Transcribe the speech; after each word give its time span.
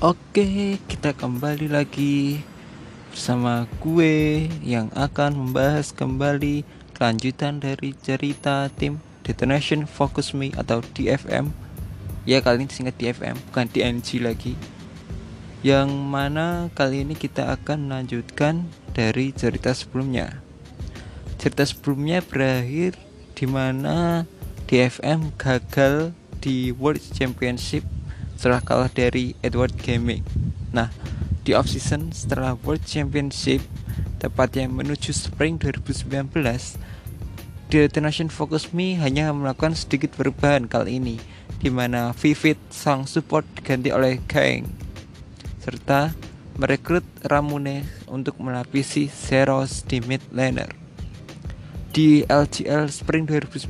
Oke, 0.00 0.80
kita 0.88 1.12
kembali 1.12 1.68
lagi 1.68 2.40
bersama 3.12 3.68
gue 3.84 4.48
yang 4.64 4.88
akan 4.96 5.36
membahas 5.36 5.92
kembali 5.92 6.64
kelanjutan 6.96 7.60
dari 7.60 7.92
cerita 8.00 8.72
tim 8.72 9.04
Detonation 9.28 9.84
Focus 9.84 10.32
Me 10.32 10.56
atau 10.56 10.80
DFM. 10.96 11.52
Ya, 12.24 12.40
kali 12.40 12.64
ini 12.64 12.72
disingkat 12.72 12.96
DFM, 12.96 13.36
bukan 13.52 13.68
DNG 13.68 14.24
lagi. 14.24 14.56
Yang 15.60 15.92
mana 15.92 16.72
kali 16.72 17.04
ini 17.04 17.12
kita 17.12 17.52
akan 17.60 17.92
melanjutkan 17.92 18.72
dari 18.96 19.36
cerita 19.36 19.76
sebelumnya. 19.76 20.40
Cerita 21.36 21.68
sebelumnya 21.68 22.24
berakhir 22.24 22.96
di 23.36 23.44
mana 23.44 24.24
DFM 24.64 25.36
gagal 25.36 26.16
di 26.40 26.72
World 26.72 27.04
Championship 27.12 27.84
setelah 28.40 28.64
kalah 28.64 28.88
dari 28.88 29.36
Edward 29.44 29.76
Gaming. 29.76 30.24
Nah, 30.72 30.88
di 31.44 31.52
off 31.52 31.68
season 31.68 32.08
setelah 32.08 32.56
World 32.64 32.80
Championship 32.88 33.60
tepatnya 34.16 34.64
menuju 34.64 35.12
Spring 35.12 35.60
2019, 35.60 36.08
The 37.68 38.00
Nation 38.00 38.32
Focus 38.32 38.72
Me 38.72 38.96
hanya 38.96 39.28
melakukan 39.36 39.76
sedikit 39.76 40.16
perubahan 40.16 40.72
kali 40.72 40.96
ini, 40.96 41.20
di 41.60 41.68
mana 41.68 42.16
Vivid 42.16 42.56
sang 42.72 43.04
support 43.04 43.44
diganti 43.60 43.92
oleh 43.92 44.16
Kang, 44.24 44.64
serta 45.60 46.16
merekrut 46.56 47.04
Ramune 47.28 47.84
untuk 48.08 48.40
melapisi 48.40 49.12
Zeros 49.12 49.84
di 49.84 50.00
mid 50.00 50.24
laner. 50.32 50.72
Di 51.92 52.24
LGL 52.24 52.88
Spring 52.88 53.28
2019, 53.28 53.68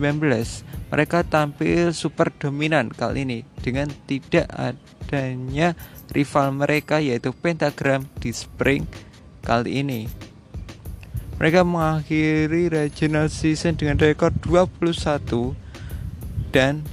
mereka 0.95 1.27
tampil 1.27 1.91
super 1.91 2.31
dominan 2.31 2.87
kali 2.95 3.27
ini 3.27 3.50
dengan 3.61 3.89
tidak 4.09 4.49
adanya 4.53 5.77
rival 6.13 6.57
mereka 6.57 6.99
yaitu 6.99 7.31
Pentagram 7.33 8.09
di 8.19 8.33
Spring 8.33 8.85
kali 9.45 9.85
ini. 9.85 10.11
Mereka 11.41 11.65
mengakhiri 11.65 12.69
regional 12.69 13.33
season 13.33 13.73
dengan 13.73 13.97
rekor 13.97 14.29
21 14.45 15.57
dan 16.53 16.85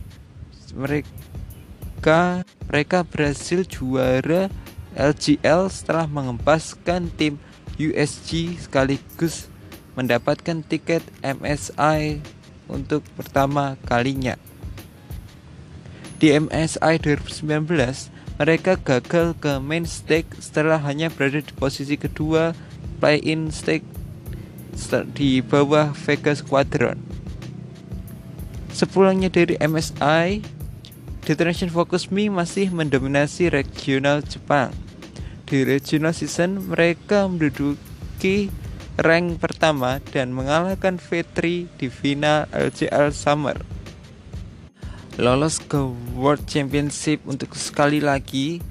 mereka 0.71 2.45
mereka 2.71 3.03
berhasil 3.03 3.67
juara 3.67 4.47
LGL 4.95 5.67
setelah 5.67 6.07
mengempaskan 6.07 7.11
tim 7.19 7.35
USG 7.75 8.57
sekaligus 8.57 9.51
mendapatkan 9.99 10.63
tiket 10.63 11.03
MSI 11.21 12.21
untuk 12.71 13.03
pertama 13.17 13.75
kalinya. 13.83 14.46
Di 16.17 16.33
MSI 16.33 16.97
2019, 16.97 17.45
mereka 18.41 18.73
gagal 18.81 19.37
ke 19.37 19.61
main 19.61 19.85
stake 19.85 20.33
setelah 20.41 20.81
hanya 20.81 21.13
berada 21.13 21.45
di 21.45 21.53
posisi 21.53 21.93
kedua 21.93 22.57
play-in 22.97 23.53
stake 23.53 23.85
di 25.13 25.45
bawah 25.45 25.93
Vega 25.93 26.33
Squadron. 26.33 26.97
Sepulangnya 28.73 29.29
dari 29.29 29.61
MSI, 29.61 30.41
Detonation 31.21 31.69
Focus 31.69 32.09
Me 32.09 32.33
masih 32.33 32.73
mendominasi 32.73 33.53
regional 33.53 34.25
Jepang. 34.25 34.73
Di 35.45 35.69
regional 35.69 36.17
season, 36.17 36.65
mereka 36.65 37.29
menduduki 37.29 38.49
rank 38.97 39.37
pertama 39.37 40.01
dan 40.09 40.33
mengalahkan 40.33 40.97
V3 40.97 41.69
di 41.77 41.87
final 41.93 42.49
LCL 42.49 43.13
Summer. 43.13 43.76
Lolos 45.17 45.57
ke 45.57 45.81
World 46.13 46.45
Championship 46.45 47.25
untuk 47.25 47.57
sekali 47.57 47.97
lagi, 47.97 48.61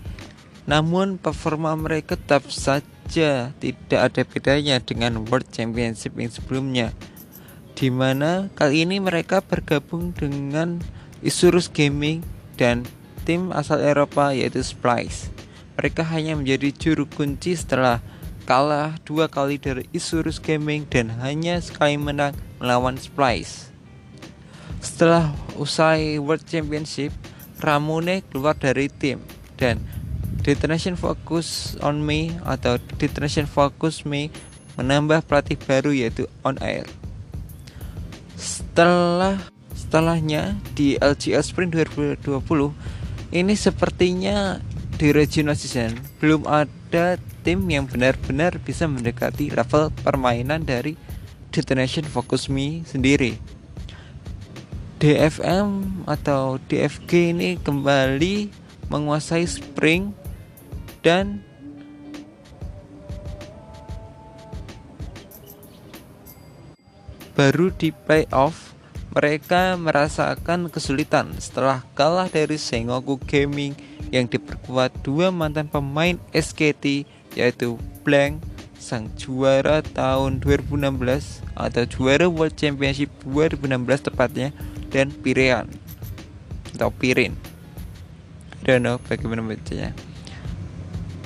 namun 0.62 1.18
performa 1.18 1.74
mereka 1.74 2.14
tetap 2.14 2.46
saja 2.54 3.50
tidak 3.58 4.00
ada 4.00 4.22
bedanya 4.22 4.78
dengan 4.78 5.26
World 5.26 5.50
Championship 5.50 6.14
yang 6.14 6.30
sebelumnya, 6.30 6.94
di 7.74 7.90
mana 7.90 8.46
kali 8.54 8.86
ini 8.86 9.02
mereka 9.02 9.42
bergabung 9.42 10.14
dengan 10.14 10.78
Isurus 11.18 11.66
Gaming 11.66 12.22
dan 12.54 12.86
tim 13.26 13.50
asal 13.50 13.82
Eropa 13.82 14.30
yaitu 14.30 14.62
Splice. 14.62 15.34
Mereka 15.74 16.06
hanya 16.06 16.38
menjadi 16.38 16.70
juru 16.70 17.10
kunci 17.10 17.58
setelah 17.58 17.98
kalah 18.46 18.94
dua 19.02 19.26
kali 19.26 19.58
dari 19.58 19.90
Isurus 19.90 20.38
Gaming 20.38 20.86
dan 20.86 21.10
hanya 21.18 21.58
sekali 21.58 21.98
menang 21.98 22.38
melawan 22.62 22.94
Splice. 22.94 23.75
Setelah 24.86 25.34
usai 25.58 26.22
World 26.22 26.46
Championship, 26.46 27.10
Ramune 27.58 28.22
keluar 28.30 28.54
dari 28.54 28.86
tim 28.86 29.18
dan 29.58 29.82
Detonation 30.46 30.94
Focus 30.94 31.74
on 31.82 32.06
Me 32.06 32.30
atau 32.46 32.78
Detonation 32.94 33.50
Focus 33.50 34.06
Me 34.06 34.30
menambah 34.78 35.26
pelatih 35.26 35.58
baru 35.58 35.90
yaitu 35.90 36.30
On 36.46 36.54
Air. 36.62 36.86
Setelah 38.38 39.42
setelahnya 39.74 40.54
di 40.78 40.94
LGL 41.02 41.42
Spring 41.42 41.74
2020 41.74 42.22
ini 43.34 43.54
sepertinya 43.58 44.62
di 44.94 45.10
regional 45.10 45.58
season 45.58 45.98
belum 46.22 46.46
ada 46.46 47.18
tim 47.42 47.66
yang 47.66 47.90
benar-benar 47.90 48.62
bisa 48.62 48.86
mendekati 48.86 49.50
level 49.50 49.90
permainan 50.06 50.62
dari 50.62 50.94
Detonation 51.50 52.06
Focus 52.06 52.46
Me 52.46 52.86
sendiri. 52.86 53.55
DFM 54.96 56.02
atau 56.08 56.56
DFG 56.72 57.36
ini 57.36 57.60
kembali 57.60 58.48
menguasai 58.88 59.44
Spring 59.44 60.16
dan 61.04 61.44
baru 67.36 67.68
di 67.76 67.92
playoff 67.92 68.72
mereka 69.12 69.76
merasakan 69.76 70.72
kesulitan 70.72 71.36
setelah 71.36 71.84
kalah 71.92 72.32
dari 72.32 72.56
Sengoku 72.56 73.20
Gaming 73.20 73.76
yang 74.08 74.24
diperkuat 74.24 75.04
dua 75.04 75.28
mantan 75.28 75.68
pemain 75.68 76.16
SKT 76.32 77.04
yaitu 77.36 77.76
Blank 78.00 78.40
sang 78.80 79.12
juara 79.20 79.84
tahun 79.84 80.40
2016 80.40 81.44
atau 81.52 81.84
juara 81.84 82.32
World 82.32 82.56
Championship 82.56 83.12
2016 83.28 84.08
tepatnya 84.08 84.56
dan 84.96 85.12
Pirean 85.12 85.68
atau 86.72 86.88
Pirin. 86.88 87.36
Know 88.64 88.96
bagaimana 89.04 89.44
bacanya. 89.44 89.92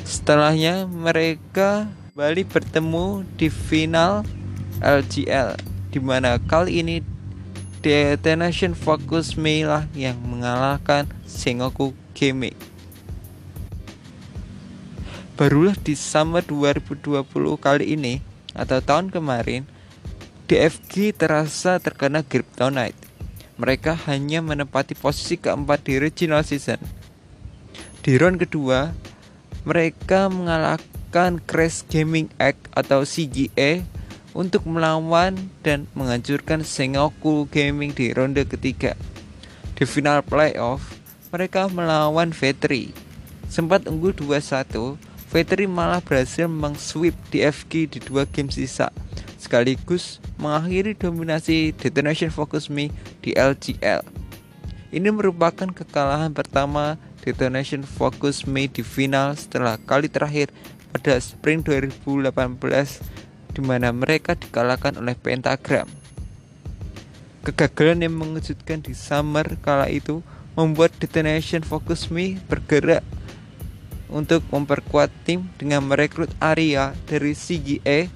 Setelahnya 0.02 0.90
mereka 0.90 1.86
kembali 2.10 2.42
bertemu 2.50 3.22
di 3.38 3.46
final 3.46 4.26
LGL 4.82 5.54
di 5.94 6.02
mana 6.02 6.42
kali 6.42 6.82
ini 6.82 7.06
Detonation 7.80 8.74
Focus 8.74 9.38
Me 9.38 9.62
lah 9.62 9.86
yang 9.94 10.18
mengalahkan 10.20 11.06
Sengoku 11.24 11.94
Gaming 12.12 12.58
barulah 15.40 15.72
di 15.72 15.96
summer 15.96 16.44
2020 16.44 17.24
kali 17.56 17.96
ini 17.96 18.20
atau 18.52 18.84
tahun 18.84 19.08
kemarin 19.08 19.64
DFG 20.44 21.16
terasa 21.16 21.80
terkena 21.80 22.20
Kryptonite. 22.20 22.99
Mereka 23.60 23.92
hanya 24.08 24.40
menempati 24.40 24.96
posisi 24.96 25.36
keempat 25.36 25.84
di 25.84 26.00
regional 26.00 26.40
season. 26.40 26.80
Di 28.00 28.16
round 28.16 28.40
kedua, 28.40 28.96
mereka 29.68 30.32
mengalahkan 30.32 31.36
Crash 31.44 31.84
Gaming 31.84 32.32
Act 32.40 32.72
atau 32.72 33.04
CGA 33.04 33.84
untuk 34.32 34.64
melawan 34.64 35.36
dan 35.60 35.84
menghancurkan 35.92 36.64
Sengoku 36.64 37.44
Gaming 37.52 37.92
di 37.92 38.16
ronde 38.16 38.48
ketiga. 38.48 38.96
Di 39.76 39.84
final 39.84 40.24
playoff, 40.24 40.96
mereka 41.28 41.68
melawan 41.68 42.32
V3. 42.32 42.88
Sempat 43.52 43.84
unggul 43.84 44.16
2-1, 44.16 44.96
Vetri 45.28 45.68
malah 45.68 46.00
berhasil 46.00 46.48
mengsweep 46.48 47.12
DFG 47.28 47.92
di 47.92 47.98
dua 48.00 48.24
game 48.24 48.48
sisa 48.48 48.88
sekaligus 49.40 50.20
mengakhiri 50.36 50.92
dominasi 50.92 51.72
Detonation 51.72 52.28
Focus 52.28 52.68
Me 52.68 52.92
di 53.20 53.36
LGL. 53.36 54.02
Ini 54.90 55.08
merupakan 55.14 55.70
kekalahan 55.70 56.34
pertama 56.34 56.98
Detonation 57.22 57.86
Focus 57.86 58.48
Me 58.48 58.66
di 58.66 58.82
final 58.82 59.36
setelah 59.36 59.78
kali 59.78 60.10
terakhir 60.10 60.50
pada 60.90 61.14
Spring 61.22 61.62
2018 61.62 63.54
di 63.54 63.60
mana 63.62 63.94
mereka 63.94 64.34
dikalahkan 64.34 64.98
oleh 64.98 65.14
Pentagram. 65.14 65.86
Kegagalan 67.46 68.04
yang 68.04 68.16
mengejutkan 68.18 68.84
di 68.84 68.92
summer 68.92 69.46
kala 69.62 69.88
itu 69.88 70.20
membuat 70.58 70.92
Detonation 70.98 71.62
Focus 71.62 72.10
Me 72.10 72.36
bergerak 72.50 73.06
untuk 74.10 74.42
memperkuat 74.50 75.08
tim 75.22 75.46
dengan 75.54 75.86
merekrut 75.86 76.30
Arya 76.42 76.92
dari 77.06 77.32
CGA 77.32 78.10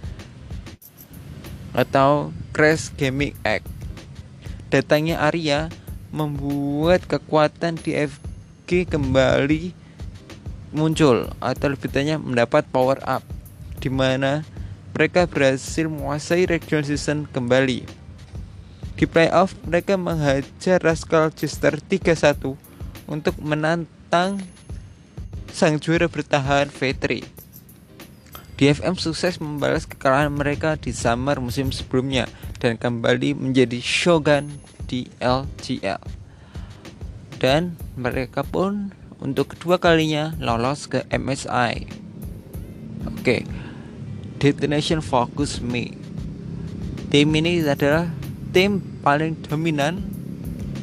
atau 1.74 2.34
Crash 2.54 2.90
Gaming 2.94 3.34
Act. 3.46 3.73
Datangnya 4.74 5.22
Arya 5.22 5.70
membuat 6.10 7.06
kekuatan 7.06 7.78
di 7.78 7.94
FG 7.94 8.90
kembali 8.90 9.70
muncul 10.74 11.30
atau 11.38 11.70
lebih 11.70 11.86
tanya 11.94 12.18
mendapat 12.18 12.66
power 12.74 12.98
up 13.06 13.22
di 13.78 13.86
mana 13.86 14.42
mereka 14.90 15.30
berhasil 15.30 15.86
menguasai 15.86 16.50
regular 16.50 16.82
season 16.82 17.30
kembali. 17.30 17.86
Di 18.98 19.06
playoff, 19.06 19.54
mereka 19.62 19.94
menghajar 19.94 20.82
Rascal 20.82 21.30
Chester 21.30 21.78
3-1 21.78 22.58
untuk 23.06 23.38
menantang 23.38 24.42
sang 25.54 25.78
juara 25.78 26.10
bertahan 26.10 26.66
V3. 26.66 27.22
DFM 28.58 28.98
sukses 28.98 29.38
membalas 29.38 29.86
kekalahan 29.86 30.34
mereka 30.34 30.74
di 30.74 30.90
summer 30.90 31.38
musim 31.38 31.70
sebelumnya 31.70 32.26
dan 32.64 32.80
kembali 32.80 33.36
menjadi 33.36 33.76
shogun 33.84 34.48
di 34.88 35.04
LGL. 35.20 36.00
Dan 37.36 37.76
mereka 38.00 38.40
pun 38.40 38.88
untuk 39.20 39.52
kedua 39.52 39.76
kalinya 39.76 40.32
lolos 40.40 40.88
ke 40.88 41.04
MSI. 41.12 41.84
Oke, 43.04 43.44
Detonation 44.40 45.04
Focus 45.04 45.60
Me. 45.60 45.92
Tim 47.12 47.36
ini 47.36 47.60
adalah 47.60 48.08
tim 48.56 48.80
paling 49.04 49.36
dominan 49.44 50.00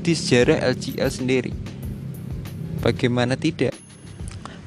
di 0.05 0.13
sejarah 0.13 0.61
LGL 0.77 1.09
sendiri. 1.09 1.53
Bagaimana 2.85 3.33
tidak? 3.33 3.73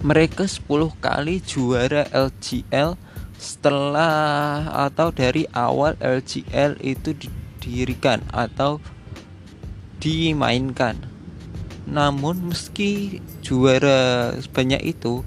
Mereka 0.03 0.51
10 0.51 0.67
kali 0.99 1.39
juara 1.47 2.11
LGL 2.11 3.04
setelah 3.39 4.67
atau 4.89 5.11
dari 5.11 5.45
awal 5.53 5.99
LGL 6.01 6.79
itu 6.81 7.15
didirikan 7.17 8.23
atau 8.31 8.79
dimainkan. 9.99 10.99
Namun 11.85 12.49
meski 12.49 13.21
juara 13.45 14.33
sebanyak 14.41 14.97
itu, 14.97 15.21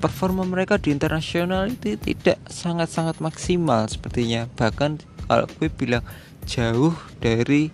performa 0.00 0.42
mereka 0.42 0.80
di 0.80 0.90
internasional 0.90 1.68
itu 1.68 1.94
tidak 2.00 2.40
sangat-sangat 2.48 3.20
maksimal 3.20 3.84
sepertinya. 3.86 4.48
Bahkan 4.56 5.04
kalau 5.28 5.46
gue 5.60 5.68
bilang 5.70 6.04
jauh 6.48 6.96
dari 7.22 7.70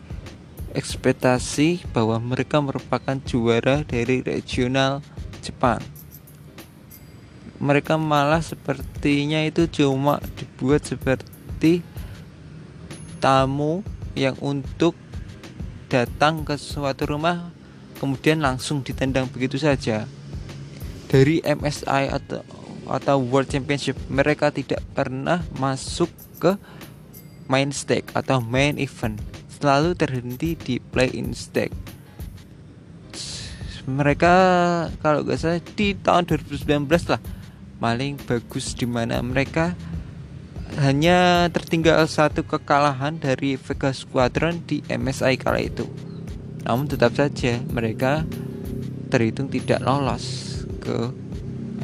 ekspektasi 0.76 1.88
bahwa 1.96 2.20
mereka 2.20 2.60
merupakan 2.60 3.16
juara 3.24 3.82
dari 3.86 4.20
regional 4.20 5.00
Jepang. 5.40 5.97
Mereka 7.58 7.98
malah 7.98 8.38
sepertinya 8.38 9.42
itu 9.42 9.66
cuma 9.66 10.22
dibuat 10.38 10.86
seperti 10.86 11.82
tamu 13.18 13.82
yang 14.14 14.38
untuk 14.38 14.94
datang 15.90 16.46
ke 16.46 16.54
suatu 16.54 17.10
rumah 17.10 17.50
kemudian 17.98 18.38
langsung 18.38 18.86
ditendang 18.86 19.26
begitu 19.26 19.58
saja. 19.58 20.06
Dari 21.10 21.42
MSI 21.42 22.14
atau 22.14 22.46
atau 22.88 23.20
World 23.20 23.52
Championship 23.52 23.98
mereka 24.08 24.48
tidak 24.48 24.80
pernah 24.96 25.44
masuk 25.60 26.08
ke 26.40 26.56
main 27.50 27.74
stake 27.74 28.14
atau 28.14 28.40
main 28.40 28.78
event. 28.78 29.18
Selalu 29.58 29.98
terhenti 29.98 30.54
di 30.54 30.74
play 30.78 31.10
in 31.10 31.34
stake. 31.34 31.74
Mereka 33.88 34.34
kalau 35.00 35.24
gak 35.24 35.40
salah 35.40 35.64
di 35.74 35.96
tahun 35.96 36.28
2019 36.28 36.84
lah 37.08 37.20
paling 37.78 38.18
bagus 38.26 38.74
di 38.74 38.86
mana 38.86 39.22
mereka 39.22 39.78
hanya 40.78 41.48
tertinggal 41.50 42.04
satu 42.06 42.44
kekalahan 42.44 43.18
dari 43.18 43.58
Vega 43.58 43.90
Squadron 43.90 44.62
di 44.66 44.84
MSI 44.86 45.40
kala 45.40 45.64
itu. 45.64 45.88
Namun 46.66 46.86
tetap 46.86 47.16
saja 47.16 47.58
mereka 47.72 48.22
terhitung 49.08 49.48
tidak 49.48 49.80
lolos 49.80 50.60
ke 50.84 51.10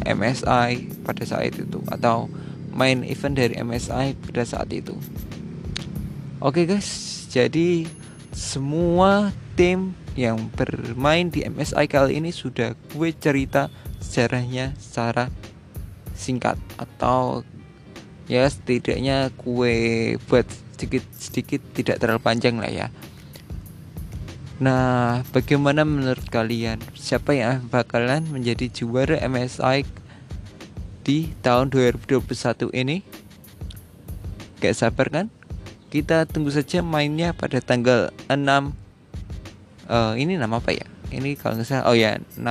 MSI 0.05 1.02
pada 1.02 1.25
saat 1.25 1.56
itu 1.56 1.81
atau 1.88 2.29
main 2.75 3.06
event 3.06 3.35
dari 3.38 3.56
MSI 3.56 4.19
pada 4.19 4.44
saat 4.44 4.69
itu. 4.75 4.93
Oke 6.44 6.69
guys, 6.69 7.25
jadi 7.32 7.88
semua 8.35 9.32
tim 9.56 9.97
yang 10.19 10.50
bermain 10.52 11.31
di 11.31 11.47
MSI 11.47 11.88
kali 11.88 12.20
ini 12.20 12.31
sudah 12.31 12.76
gue 12.93 13.11
cerita 13.17 13.73
sejarahnya 14.02 14.76
secara 14.76 15.32
singkat 16.14 16.56
atau 16.81 17.44
ya 18.31 18.49
setidaknya 18.49 19.28
gue 19.34 19.76
buat 20.31 20.46
sedikit-sedikit 20.75 21.61
tidak 21.76 22.00
terlalu 22.00 22.22
panjang 22.22 22.56
lah 22.58 22.70
ya. 22.70 22.88
Nah, 24.62 25.26
bagaimana 25.34 25.82
menurut 25.82 26.31
kalian 26.31 26.78
siapa 26.94 27.34
yang 27.34 27.66
bakalan 27.69 28.22
menjadi 28.31 28.70
juara 28.70 29.19
MSI 29.26 29.82
di 31.02 31.34
tahun 31.43 31.75
2021 31.75 32.70
ini? 32.70 33.02
Gak 34.62 34.78
sabar 34.78 35.11
kan? 35.11 35.26
Kita 35.90 36.25
tunggu 36.26 36.55
saja 36.55 36.81
mainnya 36.81 37.34
pada 37.34 37.58
tanggal 37.58 38.14
6 38.31 38.84
uh, 39.88 40.14
ini 40.16 40.38
nama 40.38 40.58
apa 40.58 40.72
ya 40.75 40.87
ini 41.14 41.38
kalau 41.38 41.58
nggak 41.58 41.69
salah 41.69 41.84
oh 41.90 41.96
ya 41.96 42.19
6 42.34 42.43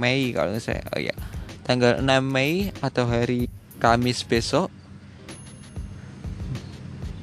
Mei 0.00 0.34
kalau 0.34 0.52
nggak 0.52 0.64
salah 0.64 0.84
oh 0.92 1.00
ya 1.00 1.14
tanggal 1.62 1.98
6 1.98 2.06
Mei 2.22 2.70
atau 2.82 3.06
hari 3.06 3.50
Kamis 3.82 4.22
besok. 4.22 4.70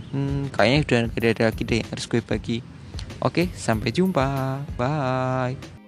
Hmm, 0.10 0.50
kayaknya 0.52 0.80
udah 0.84 1.00
gak 1.14 1.22
ada 1.38 1.44
lagi 1.54 1.64
deh 1.64 1.78
yang 1.80 1.90
harus 1.94 2.06
gue 2.10 2.22
bagi. 2.24 2.60
Oke 3.24 3.52
sampai 3.56 3.96
jumpa. 3.96 4.28
Bye 4.76 5.79